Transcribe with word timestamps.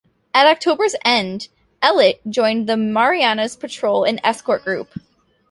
At 0.33 0.47
October's 0.47 0.95
end, 1.05 1.49
"Ellet" 1.79 2.21
joined 2.27 2.67
the 2.67 2.75
Marianas 2.75 3.55
Patrol 3.55 4.03
and 4.03 4.19
Escort 4.23 4.63
Group. 4.63 4.93